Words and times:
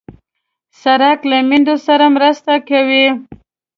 سړک 0.83 1.19
له 1.31 1.37
میندو 1.49 1.75
سره 1.87 2.05
مرسته 2.15 2.53
کوي. 2.69 3.05